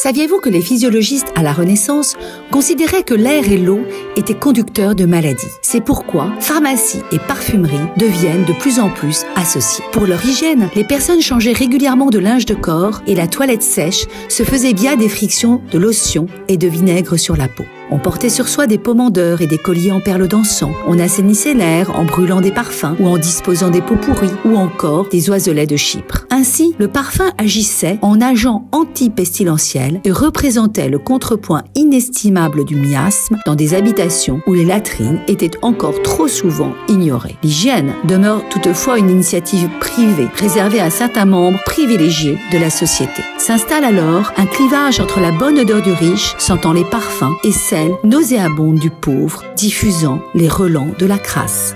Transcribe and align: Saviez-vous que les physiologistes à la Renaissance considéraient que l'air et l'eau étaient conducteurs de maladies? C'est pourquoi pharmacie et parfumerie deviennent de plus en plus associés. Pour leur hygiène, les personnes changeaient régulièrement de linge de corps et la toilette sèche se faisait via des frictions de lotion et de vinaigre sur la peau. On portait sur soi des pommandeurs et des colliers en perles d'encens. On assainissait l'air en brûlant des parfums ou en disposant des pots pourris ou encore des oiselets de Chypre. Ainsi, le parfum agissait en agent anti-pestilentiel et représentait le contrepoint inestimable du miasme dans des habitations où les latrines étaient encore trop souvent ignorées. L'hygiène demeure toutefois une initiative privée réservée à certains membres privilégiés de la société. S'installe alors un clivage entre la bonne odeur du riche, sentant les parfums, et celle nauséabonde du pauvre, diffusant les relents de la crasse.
Saviez-vous 0.00 0.38
que 0.38 0.48
les 0.48 0.60
physiologistes 0.60 1.32
à 1.34 1.42
la 1.42 1.52
Renaissance 1.52 2.14
considéraient 2.52 3.02
que 3.02 3.14
l'air 3.14 3.50
et 3.50 3.58
l'eau 3.58 3.80
étaient 4.14 4.32
conducteurs 4.32 4.94
de 4.94 5.06
maladies? 5.06 5.48
C'est 5.60 5.80
pourquoi 5.80 6.30
pharmacie 6.38 7.00
et 7.10 7.18
parfumerie 7.18 7.80
deviennent 7.96 8.44
de 8.44 8.52
plus 8.52 8.78
en 8.78 8.90
plus 8.90 9.24
associés. 9.34 9.84
Pour 9.90 10.06
leur 10.06 10.24
hygiène, 10.24 10.68
les 10.76 10.84
personnes 10.84 11.20
changeaient 11.20 11.52
régulièrement 11.52 12.10
de 12.10 12.20
linge 12.20 12.46
de 12.46 12.54
corps 12.54 13.02
et 13.08 13.16
la 13.16 13.26
toilette 13.26 13.64
sèche 13.64 14.06
se 14.28 14.44
faisait 14.44 14.72
via 14.72 14.94
des 14.94 15.08
frictions 15.08 15.62
de 15.72 15.78
lotion 15.78 16.28
et 16.46 16.56
de 16.56 16.68
vinaigre 16.68 17.16
sur 17.16 17.36
la 17.36 17.48
peau. 17.48 17.64
On 17.90 17.98
portait 17.98 18.28
sur 18.28 18.46
soi 18.46 18.68
des 18.68 18.78
pommandeurs 18.78 19.40
et 19.40 19.48
des 19.48 19.58
colliers 19.58 19.90
en 19.90 20.00
perles 20.00 20.28
d'encens. 20.28 20.74
On 20.86 21.00
assainissait 21.00 21.54
l'air 21.54 21.98
en 21.98 22.04
brûlant 22.04 22.40
des 22.40 22.52
parfums 22.52 22.94
ou 23.00 23.08
en 23.08 23.18
disposant 23.18 23.70
des 23.70 23.80
pots 23.80 23.96
pourris 23.96 24.30
ou 24.44 24.56
encore 24.56 25.08
des 25.08 25.28
oiselets 25.28 25.66
de 25.66 25.76
Chypre. 25.76 26.26
Ainsi, 26.38 26.76
le 26.78 26.86
parfum 26.86 27.32
agissait 27.36 27.98
en 28.00 28.20
agent 28.20 28.68
anti-pestilentiel 28.70 30.00
et 30.04 30.12
représentait 30.12 30.88
le 30.88 31.00
contrepoint 31.00 31.64
inestimable 31.74 32.64
du 32.64 32.76
miasme 32.76 33.38
dans 33.44 33.56
des 33.56 33.74
habitations 33.74 34.40
où 34.46 34.54
les 34.54 34.64
latrines 34.64 35.18
étaient 35.26 35.58
encore 35.62 36.00
trop 36.02 36.28
souvent 36.28 36.74
ignorées. 36.86 37.34
L'hygiène 37.42 37.92
demeure 38.04 38.48
toutefois 38.50 39.00
une 39.00 39.10
initiative 39.10 39.68
privée 39.80 40.28
réservée 40.36 40.78
à 40.78 40.90
certains 40.90 41.24
membres 41.24 41.58
privilégiés 41.66 42.38
de 42.52 42.58
la 42.58 42.70
société. 42.70 43.24
S'installe 43.36 43.82
alors 43.82 44.32
un 44.36 44.46
clivage 44.46 45.00
entre 45.00 45.18
la 45.18 45.32
bonne 45.32 45.58
odeur 45.58 45.82
du 45.82 45.90
riche, 45.90 46.36
sentant 46.38 46.72
les 46.72 46.84
parfums, 46.84 47.34
et 47.42 47.50
celle 47.50 47.96
nauséabonde 48.04 48.78
du 48.78 48.90
pauvre, 48.90 49.42
diffusant 49.56 50.20
les 50.36 50.48
relents 50.48 50.94
de 51.00 51.06
la 51.06 51.18
crasse. 51.18 51.74